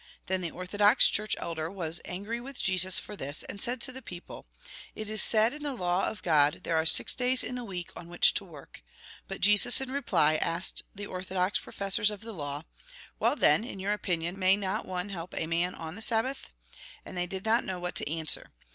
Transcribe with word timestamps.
Then 0.25 0.41
the 0.41 0.49
orthodox 0.49 1.07
church 1.11 1.35
ekler 1.39 1.71
was 1.71 2.01
angry 2.05 2.41
with 2.41 2.57
Jesus 2.59 2.97
for 2.97 3.15
this, 3.15 3.43
and 3.43 3.61
said 3.61 3.79
to 3.81 3.91
the 3.91 4.01
people:" 4.01 4.47
It 4.95 5.07
is 5.07 5.21
said 5.21 5.53
in 5.53 5.61
the 5.61 5.75
law 5.75 6.07
of 6.07 6.23
God: 6.23 6.61
There 6.63 6.75
are 6.75 6.87
six 6.87 7.13
days 7.15 7.43
in 7.43 7.53
the 7.53 7.63
week 7.63 7.91
on 7.95 8.09
which 8.09 8.33
to 8.33 8.43
work." 8.43 8.81
But 9.27 9.41
Jesus, 9.41 9.79
in 9.79 9.91
reply, 9.91 10.37
asked 10.37 10.81
the 10.95 11.05
orthodox 11.05 11.59
professors 11.59 12.09
of 12.09 12.21
the 12.21 12.33
law:" 12.33 12.63
"Well, 13.19 13.35
then, 13.35 13.63
in 13.63 13.77
your 13.79 13.93
opinion, 13.93 14.39
may 14.39 14.55
not 14.57 14.87
one 14.87 15.09
help 15.09 15.35
a 15.37 15.45
man 15.45 15.75
on 15.75 15.93
the 15.93 16.01
Sabbath?" 16.01 16.49
And 17.05 17.15
they 17.15 17.27
did 17.27 17.45
not 17.45 17.63
know 17.63 17.77
what 17.79 17.93
to 17.97 18.11
answer. 18.11 18.51